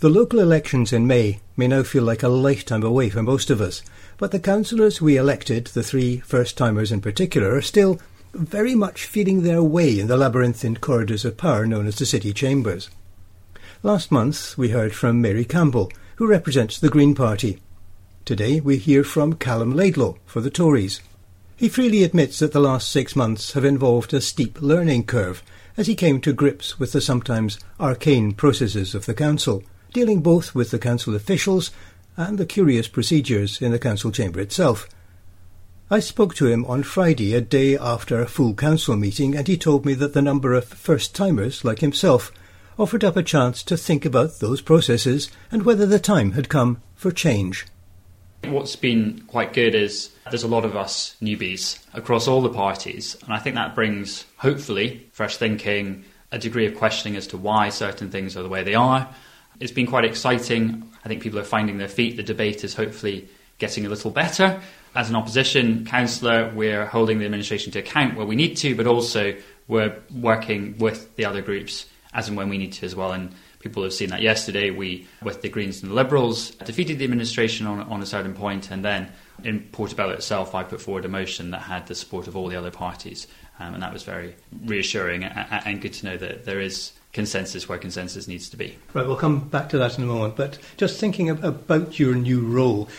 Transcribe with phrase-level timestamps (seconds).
[0.00, 3.62] The local elections in May may now feel like a lifetime away for most of
[3.62, 3.80] us,
[4.18, 7.98] but the councillors we elected, the three first timers in particular, are still
[8.34, 12.34] very much feeling their way in the labyrinthine corridors of power known as the city
[12.34, 12.90] chambers.
[13.82, 17.58] Last month we heard from Mary Campbell, who represents the Green Party.
[18.26, 21.00] Today we hear from Callum Laidlaw for the Tories.
[21.56, 25.42] He freely admits that the last six months have involved a steep learning curve
[25.74, 29.62] as he came to grips with the sometimes arcane processes of the council
[29.96, 31.70] dealing both with the council officials
[32.18, 34.86] and the curious procedures in the council chamber itself.
[35.90, 39.56] I spoke to him on Friday, a day after a full council meeting, and he
[39.56, 42.30] told me that the number of first timers, like himself,
[42.78, 46.82] offered up a chance to think about those processes and whether the time had come
[46.94, 47.66] for change.
[48.44, 53.16] What's been quite good is there's a lot of us newbies across all the parties,
[53.24, 57.70] and I think that brings, hopefully, fresh thinking, a degree of questioning as to why
[57.70, 59.08] certain things are the way they are,
[59.60, 60.90] it's been quite exciting.
[61.04, 62.16] I think people are finding their feet.
[62.16, 63.28] The debate is hopefully
[63.58, 64.60] getting a little better.
[64.94, 68.86] As an opposition councillor, we're holding the administration to account where we need to, but
[68.86, 69.34] also
[69.68, 73.12] we're working with the other groups as and when we need to as well.
[73.12, 74.70] And people have seen that yesterday.
[74.70, 78.70] We, with the Greens and the Liberals, defeated the administration on, on a certain point,
[78.70, 79.12] and then
[79.44, 82.56] in Portobello itself, I put forward a motion that had the support of all the
[82.56, 83.26] other parties,
[83.58, 87.66] um, and that was very reassuring and, and good to know that there is consensus
[87.66, 88.76] where consensus needs to be.
[88.92, 90.36] Right, we'll come back to that in a moment.
[90.36, 92.90] But just thinking about your new role,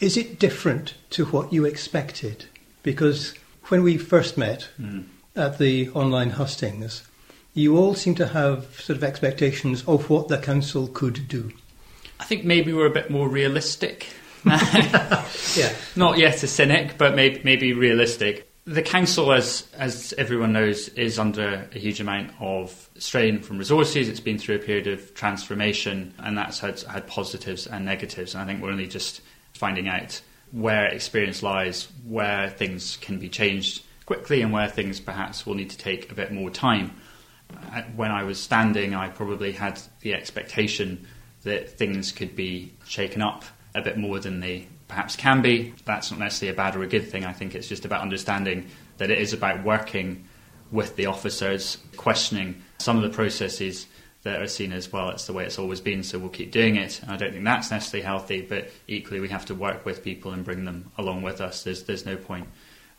[0.00, 2.46] is it different to what you expected?
[2.82, 5.04] Because when we first met mm.
[5.36, 7.06] at the online hustings,
[7.52, 11.52] you all seem to have sort of expectations of what the council could do.
[12.18, 14.06] I think maybe we're a bit more realistic.
[14.44, 15.74] yeah.
[15.94, 21.18] Not yet a cynic, but maybe, maybe realistic the council, as as everyone knows, is
[21.18, 24.10] under a huge amount of strain from resources.
[24.10, 28.34] It's been through a period of transformation, and that's had had positives and negatives.
[28.34, 29.22] And I think we're only just
[29.54, 30.20] finding out
[30.52, 35.70] where experience lies, where things can be changed quickly, and where things perhaps will need
[35.70, 36.94] to take a bit more time.
[37.72, 41.06] Uh, when I was standing, I probably had the expectation
[41.44, 43.44] that things could be shaken up
[43.74, 45.74] a bit more than they perhaps can be.
[45.84, 47.24] That's not necessarily a bad or a good thing.
[47.24, 50.24] I think it's just about understanding that it is about working
[50.70, 53.86] with the officers, questioning some of the processes
[54.22, 55.10] that are seen as well.
[55.10, 57.00] It's the way it's always been, so we'll keep doing it.
[57.02, 60.32] And I don't think that's necessarily healthy, but equally we have to work with people
[60.32, 61.62] and bring them along with us.
[61.62, 62.48] There's there's no point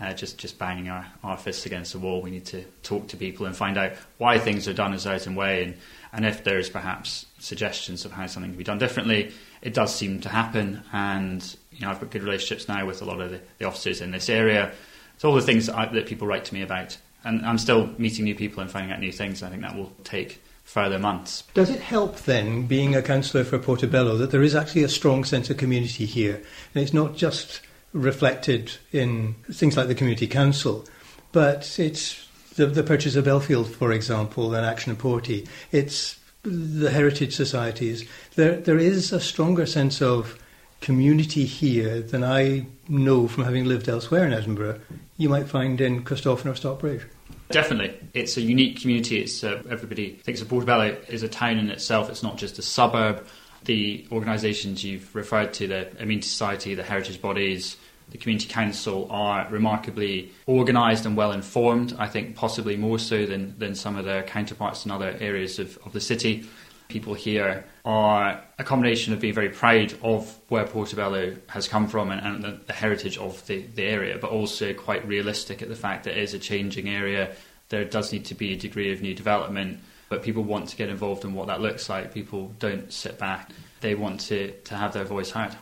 [0.00, 2.20] uh, just just banging our, our fists against the wall.
[2.20, 5.34] We need to talk to people and find out why things are done a certain
[5.34, 5.76] way, and
[6.12, 9.32] and if there's perhaps suggestions of how something can be done differently.
[9.62, 13.04] It does seem to happen, and you know, I've got good relationships now with a
[13.04, 14.72] lot of the, the officers in this area.
[15.14, 16.96] It's all the things that, I, that people write to me about.
[17.24, 19.42] And I'm still meeting new people and finding out new things.
[19.42, 21.44] I think that will take further months.
[21.54, 25.24] Does it help then, being a councillor for Portobello, that there is actually a strong
[25.24, 26.42] sense of community here?
[26.74, 27.62] And it's not just
[27.94, 30.84] reflected in things like the community council,
[31.32, 35.48] but it's the, the purchase of Bellfield, for example, and Action Porty.
[35.72, 38.06] It's the heritage societies.
[38.34, 40.38] There, there is a stronger sense of
[40.80, 44.80] community here than I know from having lived elsewhere in Edinburgh,
[45.16, 47.06] you might find in Corstorphine or Stockbridge.
[47.48, 47.96] Definitely.
[48.12, 49.20] It's a unique community.
[49.20, 52.62] It's uh, Everybody thinks of Portobello is a town in itself, it's not just a
[52.62, 53.26] suburb.
[53.64, 57.78] The organisations you've referred to, the Amenity Society, the heritage bodies,
[58.14, 63.58] the Community Council are remarkably organised and well informed, I think possibly more so than,
[63.58, 66.46] than some of their counterparts in other areas of, of the city
[66.86, 72.12] people here are a combination of being very proud of where Portobello has come from
[72.12, 75.74] and, and the, the, heritage of the, the area, but also quite realistic at the
[75.74, 77.34] fact that it is a changing area.
[77.70, 80.88] There does need to be a degree of new development, but people want to get
[80.88, 82.14] involved in what that looks like.
[82.14, 83.50] People don't sit back,
[83.80, 85.56] they want to, to have their voice heard.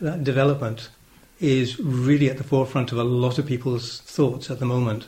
[0.00, 0.88] That development
[1.42, 5.06] is really at the forefront of a lot of people's thoughts at the moment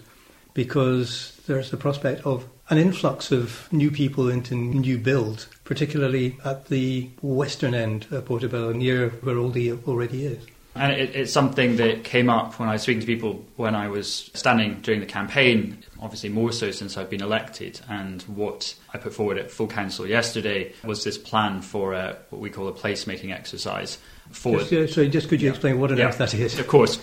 [0.52, 6.66] because there's the prospect of an influx of new people into new build, particularly at
[6.66, 10.44] the western end of Portobello, near where Aldi already is.
[10.76, 13.88] And it, it's something that came up when I was speaking to people when I
[13.88, 17.80] was standing during the campaign, obviously more so since I've been elected.
[17.88, 22.40] And what I put forward at full council yesterday was this plan for a, what
[22.40, 23.98] we call a placemaking exercise.
[24.30, 25.52] For just, uh, just could you yeah.
[25.52, 26.08] explain what on yeah.
[26.08, 26.58] earth that is?
[26.58, 26.98] Of course.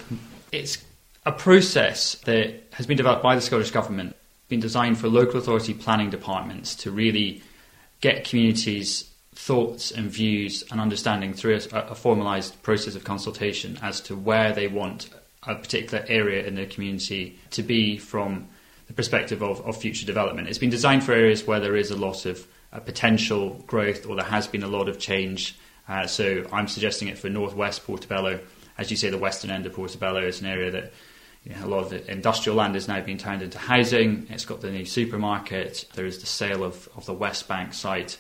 [0.51, 0.77] It's
[1.25, 4.15] a process that has been developed by the Scottish Government
[4.49, 7.41] been designed for local authority planning departments to really
[8.01, 14.01] get communities' thoughts and views and understanding through a, a formalised process of consultation as
[14.01, 15.09] to where they want
[15.47, 18.47] a particular area in their community to be from
[18.87, 20.49] the perspective of, of future development.
[20.49, 22.45] It's been designed for areas where there is a lot of
[22.79, 25.55] potential growth, or there has been a lot of change.
[25.87, 28.39] Uh, so I'm suggesting it for northwest Portobello.
[28.77, 30.93] As you say, the western end of Portobello is an area that
[31.43, 34.27] you know, a lot of the industrial land is now being turned into housing.
[34.29, 35.85] It's got the new supermarket.
[35.95, 38.17] There is the sale of, of the West Bank site.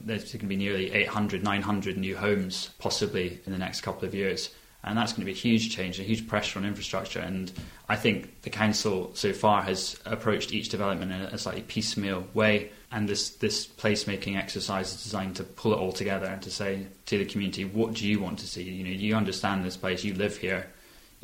[0.00, 4.14] There's going to be nearly 800, 900 new homes possibly in the next couple of
[4.14, 4.50] years.
[4.82, 7.20] And that's going to be a huge change, a huge pressure on infrastructure.
[7.20, 7.50] And
[7.88, 12.70] I think the council so far has approached each development in a slightly piecemeal way.
[12.94, 16.86] And this, this placemaking exercise is designed to pull it all together and to say
[17.06, 18.62] to the community, what do you want to see?
[18.62, 20.66] You know, you understand this place, you live here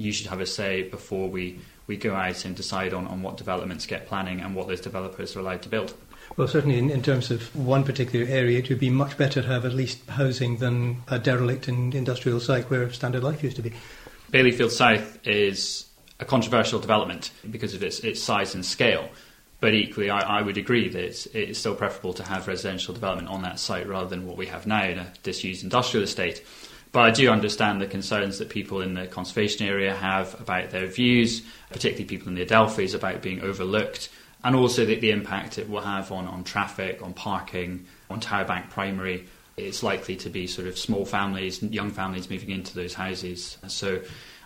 [0.00, 3.36] you should have a say before we, we go out and decide on, on what
[3.36, 5.94] developments get planning and what those developers are allowed to build.
[6.36, 9.48] Well, certainly in, in, terms of one particular area, it would be much better to
[9.48, 13.62] have at least housing than a derelict and industrial site where Standard Life used to
[13.62, 13.72] be.
[14.32, 15.86] Baileyfield South is
[16.20, 19.08] a controversial development because of its, its size and scale.
[19.60, 21.04] But equally, I, I would agree that
[21.34, 24.66] it's, still preferable to have residential development on that site rather than what we have
[24.66, 26.42] now in a disused industrial estate.
[26.92, 30.86] But I do understand the concerns that people in the conservation area have about their
[30.86, 34.08] views, particularly people in the Adelphis, about being overlooked,
[34.42, 38.70] and also the, the impact it will have on, on traffic, on parking, on Towerbank
[38.70, 39.28] Primary.
[39.56, 43.58] It's likely to be sort of small families, young families moving into those houses.
[43.68, 44.00] So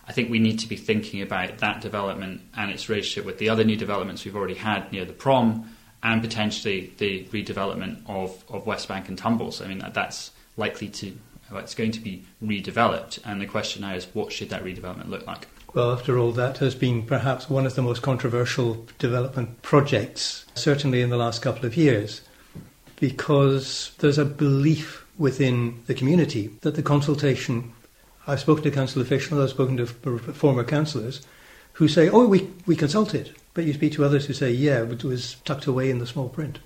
[0.06, 3.48] I think we need to be thinking about that development and its relationship with the
[3.48, 8.66] other new developments we've already had near the prom and potentially the redevelopment of, of
[8.66, 9.62] West Bank and Tumbles.
[9.62, 11.16] I mean, that's likely to
[11.52, 15.26] it's going to be redeveloped, and the question now is what should that redevelopment look
[15.26, 15.46] like?
[15.72, 21.00] Well, after all, that has been perhaps one of the most controversial development projects, certainly
[21.00, 22.22] in the last couple of years,
[23.00, 27.72] because there's a belief within the community that the consultation.
[28.26, 31.26] I've spoken to council officials, I've spoken to former councillors
[31.74, 33.34] who say, oh, we, we consulted.
[33.52, 36.28] But you speak to others who say, yeah, it was tucked away in the small
[36.28, 36.58] print.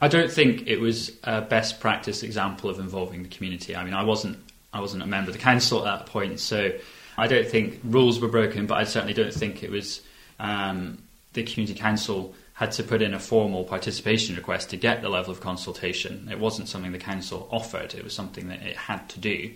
[0.00, 3.74] I don't think it was a best practice example of involving the community.
[3.74, 4.38] I mean, I wasn't
[4.72, 6.72] I wasn't a member of the council at that point, so
[7.16, 10.02] I don't think rules were broken, but I certainly don't think it was
[10.38, 11.02] um,
[11.32, 15.32] the community council had to put in a formal participation request to get the level
[15.32, 16.28] of consultation.
[16.30, 19.50] It wasn't something the council offered; it was something that it had to do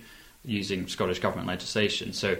[0.45, 2.13] using Scottish government legislation.
[2.13, 2.37] So.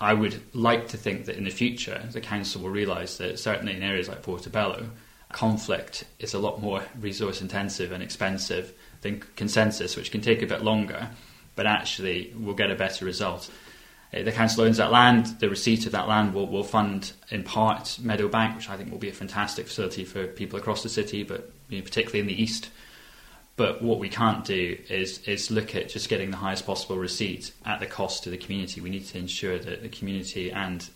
[0.00, 3.76] I would like to think that in the future the council will realise that certainly
[3.76, 4.90] in areas like Portobello,
[5.34, 8.72] conflict is a lot more resource intensive and expensive
[9.02, 11.10] than consensus, which can take a bit longer,
[11.56, 13.50] but actually will get a better result.
[14.14, 15.26] Uh, the council owns that land.
[15.40, 18.98] The receipt of that land will, will fund, in part, Meadowbank, which I think will
[18.98, 22.70] be a fantastic facility for people across the city, but particularly in the east.
[23.56, 27.52] But what we can't do is is look at just getting the highest possible receipt
[27.64, 28.80] at the cost to the community.
[28.80, 30.88] We need to ensure that the community and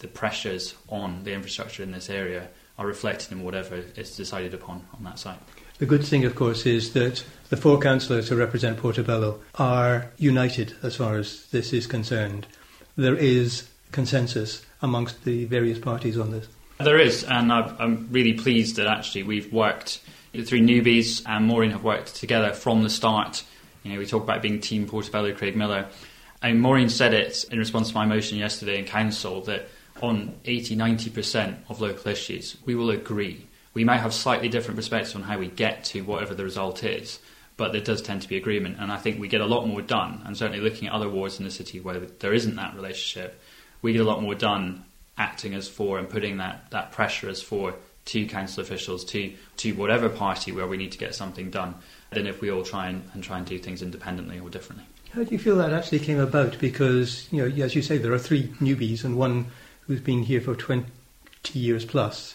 [0.00, 2.48] the pressures on the infrastructure in this area
[2.78, 5.38] are reflected in whatever is decided upon on that site.
[5.78, 10.74] The good thing, of course, is that the four councillors who represent Portobello are united
[10.82, 12.46] as far as this is concerned.
[12.96, 16.46] There is consensus amongst the various parties on this.
[16.78, 20.00] There is, and I'm really pleased that actually we've worked,
[20.32, 23.44] the three newbies and Maureen have worked together from the start.
[23.82, 25.86] You know, we talk about being Team Portobello, Craigmillar.
[26.40, 29.68] And Maureen said it in response to my motion yesterday in council that
[30.00, 33.46] on 80 90% of local issues, we will agree.
[33.74, 37.20] We might have slightly different perspectives on how we get to whatever the result is,
[37.56, 39.82] but there does tend to be agreement, and I think we get a lot more
[39.82, 40.22] done.
[40.24, 43.40] And certainly looking at other wards in the city where there isn't that relationship,
[43.80, 44.84] we get a lot more done
[45.16, 47.74] acting as for and putting that, that pressure as for
[48.06, 51.74] to council officials, to, to whatever party where we need to get something done,
[52.10, 54.86] than if we all try and, and try and do things independently or differently.
[55.12, 56.58] How do you feel that actually came about?
[56.58, 59.46] Because, you know, as you say, there are three newbies and one
[59.86, 60.86] who's been here for 20
[61.52, 62.34] years plus,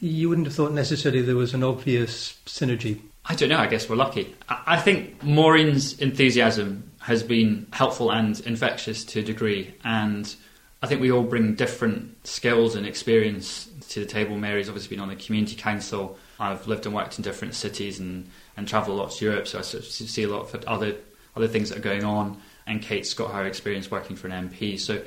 [0.00, 3.00] you wouldn't have thought necessarily there was an obvious synergy.
[3.24, 4.34] I don't know, I guess we're lucky.
[4.48, 10.34] I think Maureen's enthusiasm has been helpful and infectious to a degree, and
[10.82, 14.36] I think we all bring different skills and experience to the table.
[14.36, 16.18] Mary's obviously been on the community council.
[16.40, 19.60] I've lived and worked in different cities and, and travelled a lot to Europe, so
[19.60, 20.96] I see a lot of other
[21.34, 22.40] other things that are going on.
[22.66, 25.02] And Kate's got her experience working for an MP, so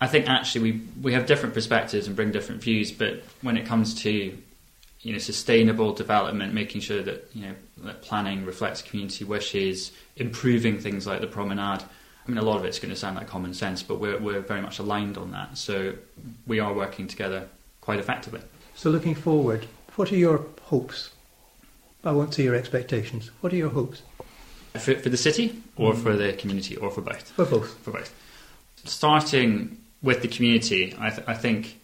[0.00, 3.66] I think actually we we have different perspectives and bring different views, but when it
[3.66, 4.38] comes to
[5.00, 7.54] you know sustainable development, making sure that you know
[7.84, 11.82] that planning reflects community wishes, improving things like the promenade.
[12.26, 14.40] I mean, a lot of it's going to sound like common sense, but we're we're
[14.40, 15.58] very much aligned on that.
[15.58, 15.94] So
[16.46, 17.48] we are working together
[17.80, 18.40] quite effectively.
[18.74, 21.10] So looking forward, what are your hopes?
[22.04, 23.30] I won't say your expectations.
[23.40, 24.02] What are your hopes?
[24.74, 26.02] For, for the city, or mm.
[26.02, 27.30] for the community, or for both?
[27.32, 27.78] For both.
[27.80, 28.14] For both.
[28.84, 30.94] Starting with the community.
[30.98, 31.78] I, th- I think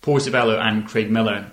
[0.00, 1.50] Portobello and Craigmillar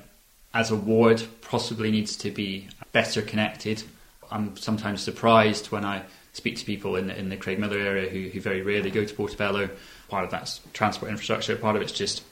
[0.53, 3.83] as a ward possibly needs to be better connected.
[4.31, 6.03] I'm sometimes surprised when I
[6.33, 9.13] speak to people in the, in the Craigmillar area who, who very rarely go to
[9.13, 9.69] Portobello.
[10.09, 12.23] Part of that's transport infrastructure, part of it's just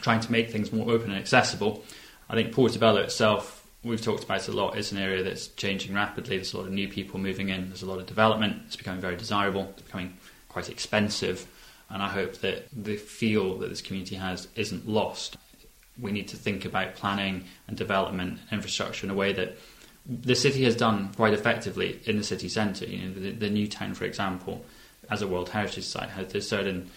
[0.00, 1.84] trying to make things more open and accessible.
[2.28, 5.94] I think Portobello itself, we've talked about it a lot, is an area that's changing
[5.94, 6.36] rapidly.
[6.36, 9.00] There's a lot of new people moving in, there's a lot of development, it's becoming
[9.00, 10.16] very desirable, it's becoming
[10.48, 11.46] quite expensive.
[11.90, 15.36] And I hope that the feel that this community has isn't lost.
[16.00, 19.56] We need to think about planning and development infrastructure in a way that
[20.06, 22.86] the city has done quite effectively in the city centre.
[22.86, 24.64] You know, the, the new town, for example,
[25.10, 26.90] as a World Heritage Site, has there's certain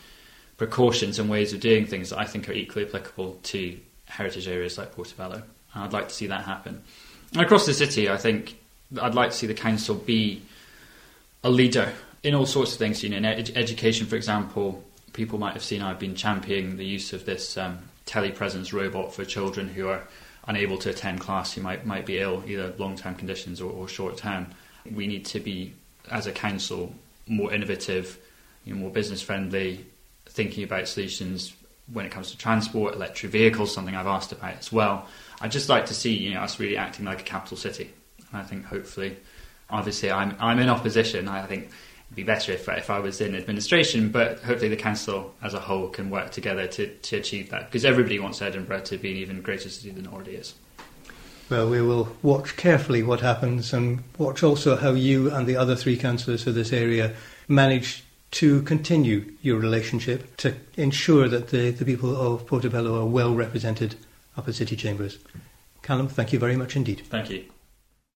[0.58, 4.78] precautions and ways of doing things that I think are equally applicable to heritage areas
[4.78, 5.44] like Portobello.
[5.74, 6.82] And I'd like to see that happen.
[7.34, 8.58] And across the city, I think
[9.02, 10.42] I'd like to see the council be
[11.44, 11.92] a leader
[12.22, 13.04] in all sorts of things.
[13.04, 14.84] You know, in ed- education, for example,
[15.14, 19.26] people might have seen I've been championing the use of this um, telepresence robot for
[19.26, 20.04] children who are
[20.46, 23.88] unable to attend class, who might might be ill, either long term conditions or, or
[23.88, 24.48] short term.
[24.92, 25.74] We need to be,
[26.12, 26.94] as a council,
[27.28, 28.18] more innovative,
[28.66, 29.86] you know, more business friendly,
[30.26, 31.54] thinking about solutions
[31.92, 35.08] when it comes to transport, electric vehicles, something I've asked about as well.
[35.42, 37.92] I'd just like to see you know us really acting like a capital city,
[38.32, 39.18] and I think hopefully,
[39.70, 41.28] obviously, I'm I'm in opposition.
[41.28, 41.70] I think
[42.16, 45.90] be better if if I was in administration, but hopefully the council as a whole
[45.90, 49.42] can work together to to achieve that because everybody wants Edinburgh to be an even
[49.42, 50.54] greater city than it already is.
[51.50, 55.76] Well, we will watch carefully what happens and watch also how you and the other
[55.76, 57.14] three councillors for this area
[57.48, 63.36] manage to continue your relationship to ensure that the, the people of Portobello are well
[63.36, 63.96] represented
[64.36, 65.20] up at City Chambers.
[65.84, 67.04] Callum, thank you very much indeed.
[67.10, 67.46] Thank you.